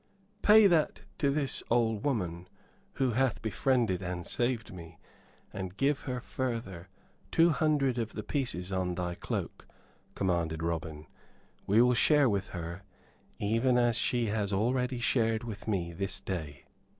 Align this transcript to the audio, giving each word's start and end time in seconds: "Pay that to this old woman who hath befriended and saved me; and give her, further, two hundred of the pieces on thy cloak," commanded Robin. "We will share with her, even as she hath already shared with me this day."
"Pay 0.41 0.65
that 0.65 1.01
to 1.19 1.29
this 1.29 1.61
old 1.69 2.03
woman 2.03 2.47
who 2.93 3.11
hath 3.11 3.39
befriended 3.43 4.01
and 4.01 4.25
saved 4.25 4.73
me; 4.73 4.97
and 5.53 5.77
give 5.77 5.99
her, 6.09 6.19
further, 6.19 6.89
two 7.29 7.51
hundred 7.51 7.99
of 7.99 8.13
the 8.13 8.23
pieces 8.23 8.71
on 8.71 8.95
thy 8.95 9.13
cloak," 9.13 9.67
commanded 10.15 10.63
Robin. 10.63 11.05
"We 11.67 11.83
will 11.83 11.93
share 11.93 12.27
with 12.27 12.47
her, 12.47 12.81
even 13.37 13.77
as 13.77 13.95
she 13.95 14.25
hath 14.25 14.51
already 14.51 14.99
shared 14.99 15.43
with 15.43 15.67
me 15.67 15.93
this 15.93 16.19
day." 16.19 16.65